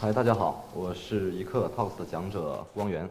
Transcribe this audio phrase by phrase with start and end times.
[0.00, 3.10] 嗨，大家好，我是一刻 Talks 的讲者光源。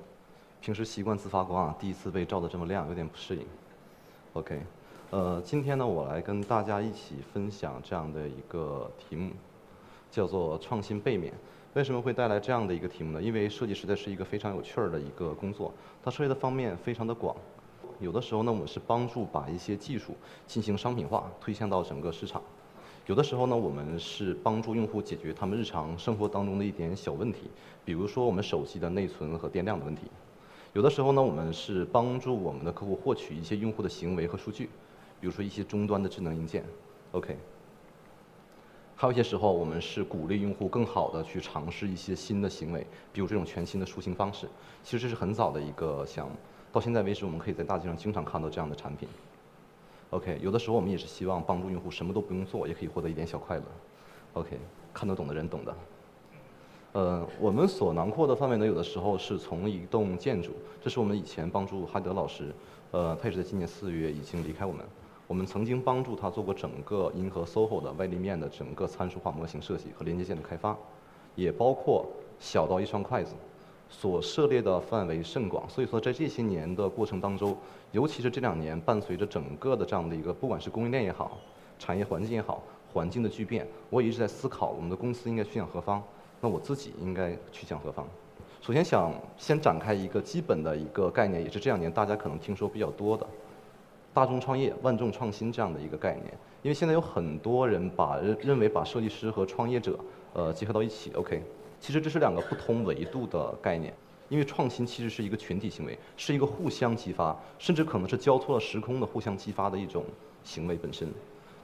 [0.61, 3.45] 平时习惯自发光啊，第一次被照得这么亮，有点不适应。
[4.31, 4.61] OK，
[5.09, 9.33] 呃，今天呢，我来跟大家一起分享这样的一个题目，
[10.09, 11.33] 叫做创新背面。
[11.73, 13.21] 为什么会带来这样的一个题目呢？
[13.21, 17.35] 因为设计实在是一个非常有趣儿的一个工作，它涉及的方面非常的广。
[17.99, 20.15] 有的时候呢，我们是帮助把一些技术
[20.47, 22.41] 进行商品化，推向到整个市场；
[23.07, 27.49] 有的时候呢，我们是帮助用户解决他们日常生活当中的一点小问题，
[27.85, 30.01] 比如说我们手机的内存和电量的问题。
[30.73, 34.65] 有的时候呢，我们是帮助我们的客户获取一些用户的行为和数据，
[35.21, 36.65] 比如说一些终端的智能硬件
[37.13, 37.37] ，OK。
[38.97, 44.49] 还有一些时候，我们是鼓励用户更好的去尝试一些新的行为，比如这种全新的出行方式。
[44.83, 46.35] 其实这是很早的一个项目，
[46.73, 49.07] 到现在为止，我们可以在大街上经常看到这样的产品。
[50.11, 53.63] OK，有的时候我们也是希望帮助用户什么都不用做，也可以获得一点小快乐。
[54.33, 54.57] OK，
[54.93, 55.75] 看得懂的人懂的。
[56.93, 60.51] 呃，我们所囊括的范围呢，有的时候是从一栋建筑，
[60.81, 62.53] 这是我们以前帮助哈德老师，
[62.91, 64.83] 呃，他也是在今年四月已经离开我们。
[65.27, 70.75] 我们曾经帮助他做过整个银河 SOHO 的外立面的整个参数化模型设计和连接件的开发，
[71.35, 72.07] 也包括
[72.39, 73.35] 小到一双筷子，
[73.89, 75.67] 所涉猎的范围甚广。
[75.69, 77.57] 所以说，在这些年的过程当中，
[77.91, 81.37] 尤其是这两年，伴随着整个的这样的一个，不管是供应链也好，
[81.79, 82.63] 产业环境也好，
[82.93, 86.03] 环境的巨变，我也一直在思考，我们的公司应该去向何方。
[86.39, 88.07] 那我自己应该去向何方？
[88.61, 93.25] 首先想先展开一个基本的一个概念，也是这两年大家可能听说比较多的
[94.13, 96.25] “大众创业、万众创新”这样的一个概念。
[96.63, 99.97] 因为现在有很多人把认认为把设计师和创业者
[100.33, 101.41] 呃结合到一起，OK，
[101.79, 103.93] 其实这是两个不同维度的概念。
[104.29, 110.03] 因为创新其实是一个群体行为，是一个互相激发，甚至可能是交错了时空的互相激发的一种
[110.43, 111.07] 行为本身。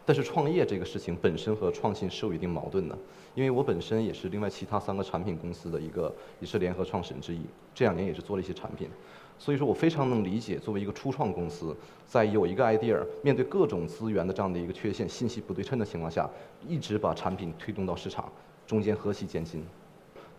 [0.06, 2.98] 但是创业这个事情本身和创新是有一定矛盾的，
[3.36, 7.42] 因为我本身也是另外其他三个产品公司的一个也是联合创始人之一，
[7.76, 8.88] 这两年也是做了一些产品，
[9.38, 11.76] 所以说我非常能理解作为一个初创公司，
[12.06, 16.30] 在有一个 idea 面对各种资源的这样的一个缺陷、信息不对称的情况下，
[16.66, 18.32] 一直把产品推动到市场，
[18.66, 19.62] 中间何其艰辛。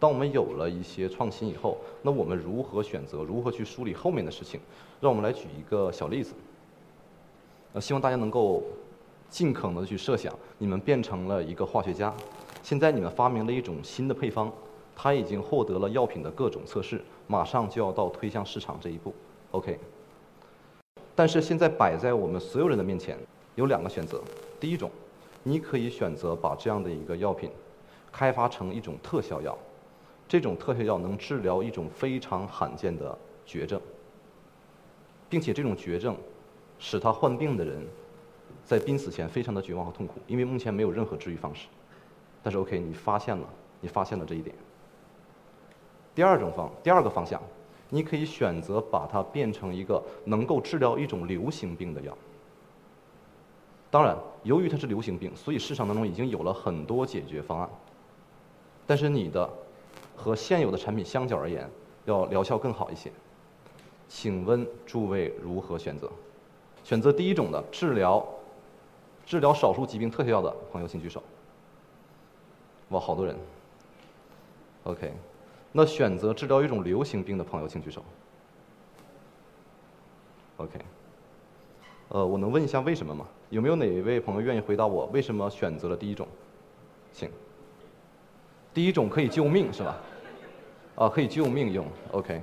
[0.04, 4.60] 当我们有了一些创新以后，那我们如何选择，如何去梳理后面的事情？
[5.00, 6.34] 让我们来举一个小例子，
[7.72, 8.62] 呃，希望大家能够。
[9.30, 12.14] 尽可能的去设想，你们变成了一个化学家，
[12.62, 14.52] 现在你们发明了一种新的配方，
[14.94, 19.12] 它已经获得了药品的各种测试，马上就要到推向市场这一步
[19.50, 19.80] ，OK。
[21.16, 23.18] 但是现在摆在我们所有人的面前
[23.56, 24.22] 有两个选择，
[24.60, 24.88] 第一种，
[25.42, 27.50] 你可以选择把这样的一个药品
[28.12, 29.58] 开发成一种特效药，
[30.26, 33.80] 这种特效药能治疗一种非常罕见的绝症，
[35.28, 36.16] 并且这种绝症
[36.78, 37.86] 使他患病的人。
[38.64, 41.66] 在濒死前非常的绝望和痛苦，因为目前没有任何治愈方式。
[42.42, 43.46] 但是 OK，你发现了，
[43.78, 44.56] 你发现了这一点。
[46.14, 47.38] 第二种方，第二个方向，
[47.90, 52.16] 你可以选择把它变成一个能够治疗一种流行病的药。
[53.90, 57.68] 当然，由于它是流行病，所以市场当中已经有了很多解决方案。
[58.86, 59.50] 但是你的
[60.16, 61.70] 和现有的产品相较而言，
[62.04, 63.10] 要疗效更好一些。
[64.08, 66.10] 请问诸位如何选择？
[66.82, 68.26] 选择第一种的治疗。
[69.26, 71.22] 治疗少数疾病特效药的朋友请举手。
[72.90, 73.34] 哇，好多人。
[74.82, 75.10] OK，
[75.72, 78.04] 那选择治疗一种流行病的朋友请举手。
[80.58, 80.78] OK，
[82.10, 83.26] 呃，我能问一下为什么吗？
[83.48, 86.28] 有没有哪一位朋友愿意回答我为什么选择了第一种？
[87.14, 87.30] 请。
[88.74, 89.96] 第一种可以救命是吧？
[90.96, 91.86] 啊，可以救命用。
[92.10, 92.42] OK，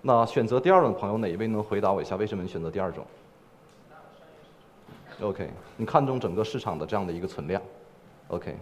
[0.00, 3.04] 那选择第二种的朋友哪一位能回答我一下为什么你选择第二种
[5.20, 7.60] ？OK，你看中整个市场的这样的一个存量
[8.28, 8.56] ，OK。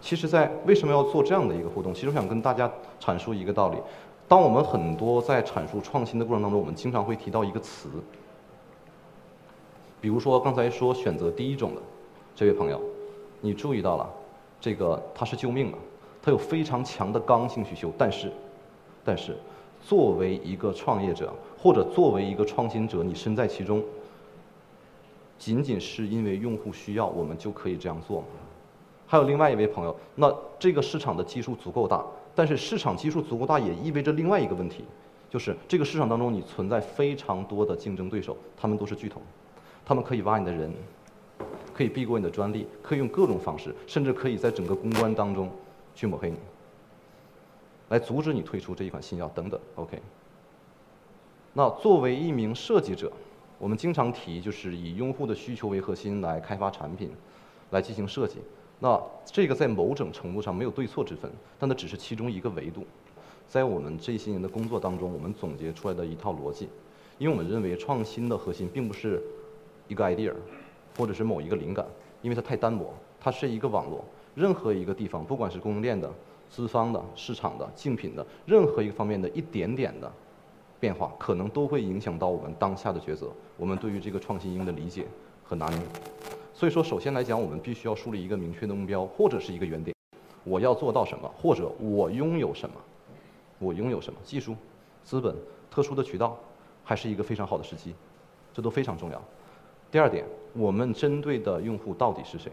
[0.00, 1.92] 其实，在为什么要做这样的一个互动？
[1.92, 3.76] 其实我想跟大家阐述一个道理：
[4.26, 7.90] 当我们很多在阐述创新的过程当中，我们经常会提到一个词，
[10.00, 11.82] 比如说刚才说选择第一种的
[12.34, 12.80] 这位朋友，
[13.42, 14.10] 你注意到了，
[14.60, 15.78] 这个他是救命了，
[16.20, 18.30] 他有非常强的刚性需求，但是，
[19.04, 19.36] 但是，
[19.82, 23.82] 作为一个创业者或者作为一个创新者，你身在其中。
[25.38, 28.26] 仅仅是因为用户需要，我们就可以这样做吗？
[29.06, 32.04] 还有另外一位朋友，那这个市场的基数足够大，
[32.34, 34.84] 但是市场基数足够大也意味着另外一个问题，
[35.30, 39.22] 就是这个市场当中你存在非常多的竞争对手，他们都是巨头，
[39.82, 40.70] 他们可以挖你的人，
[41.80, 45.50] 可以避过你的专利，可以用各种方式，甚至可以在整个公关当中
[45.94, 46.36] 去抹黑你，
[47.88, 49.58] 来阻止你推出这一款新药等等。
[49.76, 49.98] OK，
[51.54, 53.10] 那作为一名设计者。
[53.58, 57.10] 我们经常提，就是以用户的需求为核心来开发产品，
[57.70, 58.40] 来进行设计。
[58.78, 62.84] 那这个在某种程度上没有对错之分，但它只是其中一个维度。
[63.48, 66.68] 在我们这些年的工作当中，我们总结出来的一套逻辑，
[67.16, 69.22] 因为我们认为创新的核心并不是
[69.88, 70.34] 一个 idea，
[71.00, 71.86] 或者是某一个灵感，
[72.20, 74.04] 因为它太单薄，它是一个网络。
[74.34, 76.12] 任何一个地方，不管是供应链的、
[76.50, 80.12] 资方的、市场的、竞品的，任何一个方面的一点点的
[80.78, 85.06] 变化，可能都会影响到我们当下的抉择，我们对于这个创新应用的理解
[85.42, 85.78] 和拿捏。
[86.52, 89.96] 所以说，首先来讲，我们必须要树立一个明确的目标，或者是一个原点，
[90.44, 92.76] 我要做到什么，或者我拥有什么。
[93.58, 94.54] 我拥有什么技术、
[95.02, 95.34] 资本、
[95.70, 96.38] 特殊的渠道，
[96.84, 97.94] 还是一个非常好的时机，
[98.52, 99.22] 这都非常重要。
[99.90, 100.24] 第二点，
[100.54, 102.50] 我们针对的用户到底是谁？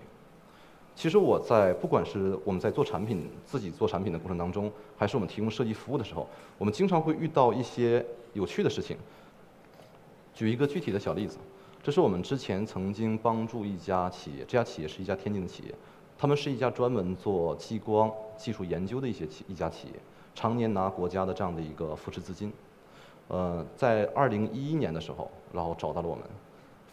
[0.96, 6.28] 其实我在不管是我们在做产品、自己做产品的过程当中，还是我们提供设计服务的时候，
[6.58, 8.04] 我们经常会遇到一些
[8.34, 8.98] 有趣的事情。
[10.34, 11.38] 举一个具体的小例子，
[11.84, 15.76] 这是我们之前曾经帮助一家企业，这家企业是一家天津的企业，
[16.18, 19.94] 他们是一家专门做激光技术研究的一些企一家企业。
[20.34, 22.52] 常年拿国家的这样的一个扶持资金，
[23.28, 26.24] 呃，在二零一一年的时候，然后找到了我们，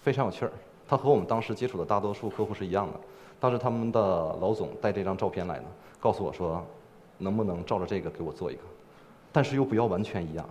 [0.03, 0.53] 非常有趣儿。
[0.97, 3.01] 和我们当时接触的大多数客户是一样的。
[3.41, 4.01] 当时他们的
[4.41, 5.65] 老总带这张照片来呢，
[6.01, 6.65] 告诉我说，
[7.19, 8.63] 能不能照着这个给我做一个，
[9.33, 10.49] 但是又不要完全一样。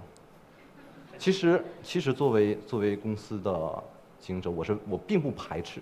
[1.17, 3.83] 其实，其实作为作为公司的
[4.19, 5.81] 经营者，我是我并不排斥，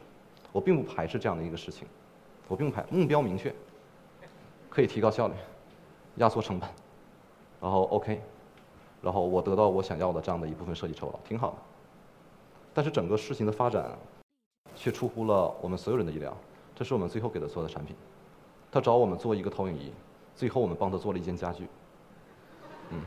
[0.52, 1.88] 我并不排斥这样的一个事情，
[2.48, 3.54] 我并不排目标明确，
[4.70, 5.34] 可以提高效率，
[6.18, 6.70] 压缩成本。
[7.60, 8.22] 然后 OK，
[9.02, 11.58] 然后我得到我想要的这样的一部分设计酬劳，挺好的。
[12.74, 13.98] 但是整个事情的发展，
[14.82, 16.36] 却出乎了我们所有人的意料。
[16.74, 17.96] 这是我们最后给他做的产品。
[18.72, 19.92] 他找我们做一个投影仪，
[20.36, 21.68] 最后我们帮他做了一件家具。
[22.90, 23.00] 嗯，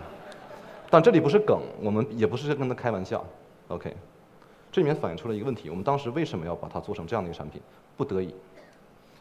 [0.88, 3.24] 但这里不是梗，我们也不是在跟他开玩笑。
[3.66, 3.92] OK，
[4.70, 7.60] 这里面反映出了一个问题：我们当时为什么要把它做成这样的一个产品？
[7.96, 8.32] 不得已，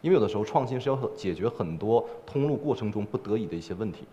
[0.01, 4.05] 因为有的时候创新是要解决很多通路过程中不得已的一些问题。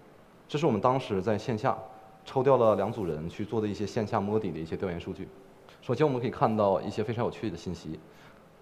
[0.48, 1.76] 这是我们当时在线下
[2.24, 5.28] 抽调了两组人去做的一些线下摸底的一些调研数据。
[5.82, 7.98] 首先，我们可以看到一些非常有趣的信息。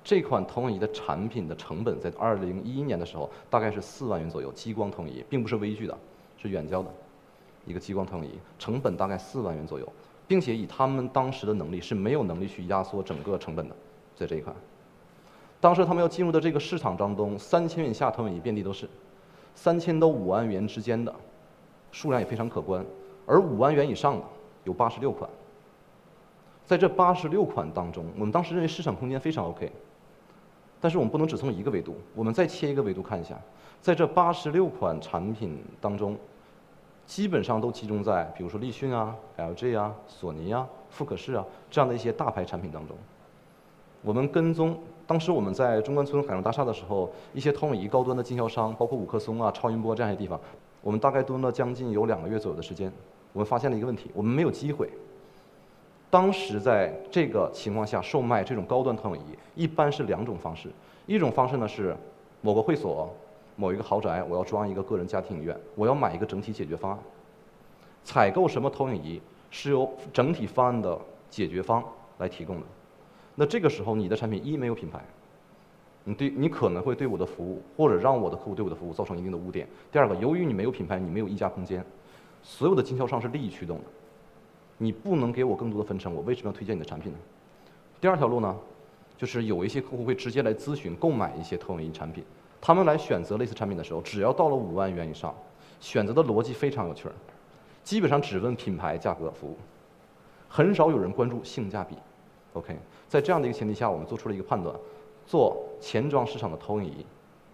[0.08, 5.94] 这款投影仪的产品的成本在二零一一年的时候大概是四万元左右，激光投影仪并不是微距的，
[6.38, 6.88] 是远焦的
[7.66, 9.86] 一个激光投影仪，成本大概四万元左右，
[10.26, 13.76] 并且以他们当时的能力是没有能力去压缩整个成本的，
[14.16, 14.50] 在这一块。
[15.60, 18.88] 当时他们要进入的这个市场当中，三千元以下投影仪遍地都是，
[19.54, 21.14] 三千到五万元之间的。
[21.92, 22.82] 数量也非常可观，
[23.26, 24.24] 而五万元以上的
[24.64, 25.28] 有八十六款。
[26.64, 29.70] 在这八十六款当中，我们当时认为市场空间非常 OK。
[30.80, 33.36] 但是我们不能只从一个维度，我们再切一个维度看一下，
[33.80, 36.16] 在这八十六款产品当中，
[37.06, 42.96] 基本上都集中在比如说立讯啊、LG 啊、索尼啊、富可视啊这样的一些大牌产品当中。
[44.02, 50.38] 我们跟踪当时我们在中关村海洋大厦的时候，一些投影仪高端的经销商，包括五棵松啊、超音波这样一些地方。
[50.80, 52.92] 我们大概蹲了将近有两个月左右的时间，
[53.32, 54.88] 我们发现了一个问题：我们没有机会。
[56.10, 60.70] 当时在这个情况下售卖这种高端投影仪，一般是两种方式。
[61.06, 61.96] 一种方式呢是
[62.40, 63.14] 某个会所、
[63.56, 66.98] 某一个豪宅，我要装一个个人家庭影院，我要买一个整体解决方案。
[68.04, 69.20] 采购什么投影仪
[69.50, 71.84] 是由整体方案的解决方
[72.18, 72.66] 来提供的。
[73.34, 75.00] 那这个时候，你的产品一没有品牌。
[76.04, 79.68] 你对，你可能会对我的服务或者让我的客户对我的服务造成一定的污点。
[79.92, 81.84] 第二个，由于你没有品牌，你没有溢价空间，
[82.42, 83.84] 所有的经销商是利益驱动的，
[84.78, 87.18] 你不能给我更多的分成，我为什么要推荐你的产品呢？
[88.00, 88.56] 第二条路呢，
[89.16, 92.24] 就是有一些客户会直接来咨询购买一些投影仪产品，
[92.60, 95.34] 他们来选择类似产品的时候，只要到了五万元以上，
[95.80, 97.12] 选择的逻辑非常有趣儿，
[97.82, 99.56] 基本上只问品牌、价格、服务，
[100.48, 101.96] 很少有人关注性价比。
[102.54, 102.76] OK，
[103.08, 104.74] 在这样的一个前提下，我们做出了一个判断。
[105.26, 107.04] 做前装市场的投影仪，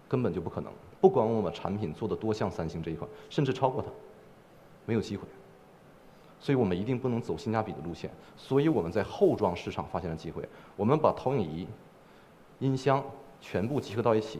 [0.07, 0.71] 根本就不可能。
[1.01, 3.89] 不管我们产品做的多像三星这一款，甚至超过它，
[4.85, 5.27] 没有机会。
[6.45, 8.07] 所以我们一定不能走性价比的路线。
[8.37, 10.47] 所以我们在后装市场发现了机会。
[10.75, 11.67] 我们把投影仪、
[12.59, 13.03] 音箱
[13.41, 14.39] 全部集合到一起，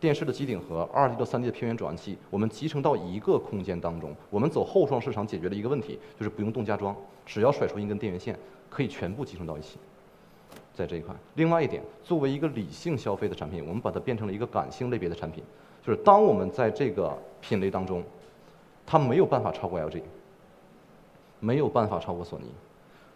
[0.00, 4.12] 电视的机顶盒、二 D 到三 D 的片源转换器，我们集成到一个空间当中。
[4.30, 6.92] 我们走后装市场解决了一个问题，就是不用动家装，
[7.24, 8.36] 只要甩出一根电源线，
[8.68, 9.78] 可以全部集成到一起。
[10.72, 15.44] 在这一块，另外一点，作为一个理性消费的产品，我们把它变成了一个感性类别的产品，
[15.80, 18.02] 就是当我们在这个品类当中，
[18.84, 20.02] 它没有办法超过 LG，
[21.44, 22.46] 没有办法超过索尼，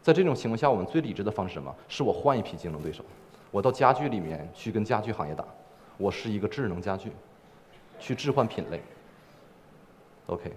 [0.03, 1.75] 在这种情况下，我们最理智的方式是什么？
[1.89, 3.03] 是我换一批竞争对手，
[3.51, 5.43] 我到家具里面去跟家具行业打，
[5.97, 7.11] 我是一个智能家具，
[7.99, 8.83] 去置换品类。
[10.27, 10.53] OK，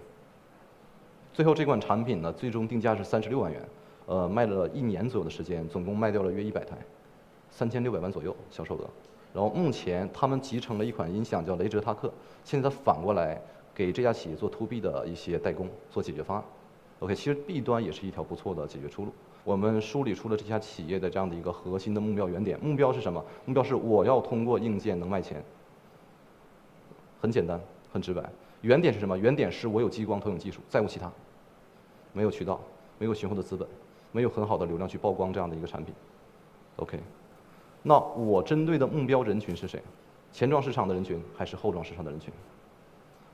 [1.31, 3.61] 最后这款产品呢，最终定价是三十六万元。
[4.07, 6.75] 呃，卖了一年左右的时间，总共卖掉了约一百台，
[7.49, 8.89] 三千六百万左右销售额。
[9.33, 12.11] 然后目前他们集成了一款音响叫雷哲塔克，
[12.43, 13.41] 现在反过来
[13.73, 16.43] 给这家企业做 to B 的一些代工做解决方案。
[17.01, 19.11] OK，其实 B 端也是一条不错的解决出路。
[19.43, 23.23] 我们梳理出了这家企业的这样的一个核心的目标原点，目标是什么？
[23.43, 25.43] 目标是我要通过硬件能卖钱。
[27.19, 27.59] 很简单，
[27.91, 28.23] 很直白。
[28.61, 29.17] 原点是什么？
[29.17, 31.11] 原点是我有激光投影技术，再无其他。
[32.13, 32.61] 没有渠道，
[32.99, 33.67] 没有雄厚的资本，
[34.11, 35.95] 没有很好的流量去曝光这样的一个产品。
[36.75, 36.99] OK，
[37.81, 39.81] 那我针对的目标人群是谁？
[40.31, 42.31] 前装市场的人群还是后装市场的人群？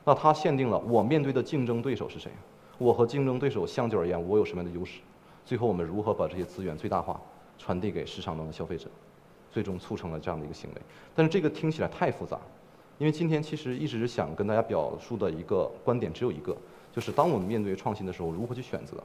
[0.05, 2.31] 那它限定了我面对的竞争对手是谁？
[2.77, 5.01] 我和竞争对手相较而言，我有什么样的优势？
[5.45, 7.19] 最后我们如何把这些资源最大化
[7.57, 8.89] 传递给市场中的消费者，
[9.51, 10.81] 最终促成了这样的一个行为？
[11.15, 12.39] 但是这个听起来太复杂，
[12.97, 16.55] 因为今天其实一直想跟大家表述的一个观点只有一个，
[16.91, 19.01] 就是当我们面对创新的时候，如何去选择？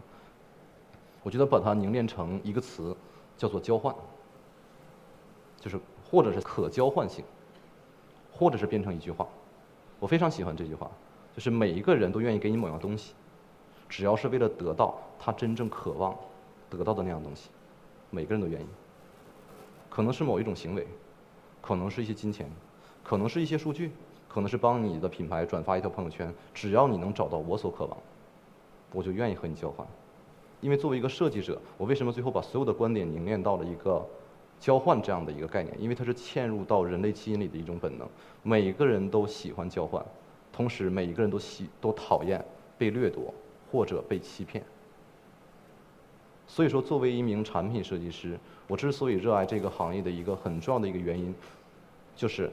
[1.22, 2.94] 我觉得把它凝练成一个词，
[3.38, 3.94] 叫做交换，
[5.60, 5.78] 就是
[6.10, 7.24] 或者是可交换性，
[8.32, 9.26] 或者是变成一句话。
[10.00, 10.90] 我非常喜欢这句话，
[11.32, 13.14] 就是每一个人都愿意给你某样东西。
[13.92, 16.16] 只要是为了得到他真正渴望
[16.70, 17.50] 得到的那样东西，
[18.08, 18.66] 每个人都愿意。
[19.90, 20.88] 可能是某一种行为，
[21.60, 22.50] 可能是一些金钱，
[23.04, 23.92] 可能是一些数据，
[24.30, 26.32] 可能是帮你的品牌转发一条朋友圈。
[26.54, 27.98] 只要你能找到我所渴望，
[28.94, 29.86] 我就愿意和你交换。
[30.62, 34.02] 因为作为一个设计者，我为什么最后把所有的观点凝练到了一个
[34.58, 35.78] 交换这样的一个概念？
[35.78, 38.08] 因为它是嵌入到人类基因里的一种本能。
[38.42, 40.02] 每个人都喜欢交换，
[40.50, 42.42] 同时每一个人都喜都讨厌
[42.78, 43.34] 被掠夺。
[43.72, 44.62] 或者被欺骗。
[46.46, 48.38] 所以说，作为一名产品设计师，
[48.68, 51.34] 我之所以热爱这个行业的一个很重要的一个原因，
[52.14, 52.50] 就是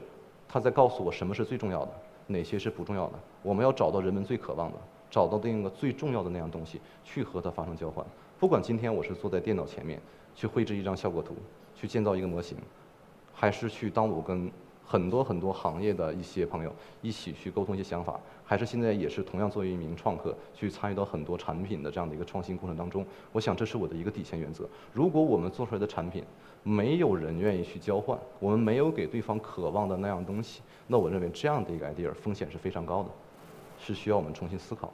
[0.48, 1.92] 他在告诉我什么是最重要的，
[2.26, 3.18] 哪些是不重要的。
[3.42, 4.78] 我们要找到人们最渴望的，
[5.10, 8.04] 找到那个最重要的那样东西，去和它发生交换。
[8.38, 10.00] 不管今天我是坐在电脑前面
[10.34, 11.36] 去绘制一张效果图，
[11.76, 12.56] 去建造一个模型，
[13.34, 14.50] 还是去当我跟。
[14.90, 23.06] 很多很多行业的一些朋友一起去沟通一些想法，还是现在也是同样作为一名创客去参与到很多产品的这样的一个创新过程当中。
[23.30, 24.68] 我想这是我的一个底线原则。
[24.92, 26.24] 如果我们做出来的产品
[26.64, 33.10] 没有人愿意去交换，我们没有给对方渴望的那样东西，那我认为这样的一个 idea 风险是非常高的，
[33.78, 34.92] 是需要我们重新思考。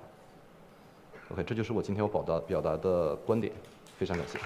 [1.31, 3.51] OK，这就是我今天要表达表达的观点，
[3.97, 4.39] 非常感谢。